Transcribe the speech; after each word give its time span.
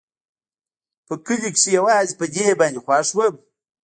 په 1.05 1.13
کلي 1.25 1.49
کښې 1.55 1.69
يوازې 1.79 2.13
په 2.19 2.25
دې 2.33 2.47
باندې 2.59 2.79
خوښ 2.85 3.07
وم. 3.17 3.35